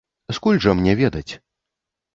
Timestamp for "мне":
0.81-0.97